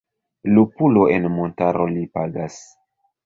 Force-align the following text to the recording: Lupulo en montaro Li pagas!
Lupulo 0.53 1.03
en 1.17 1.27
montaro 1.35 1.85
Li 1.91 2.07
pagas! 2.19 2.57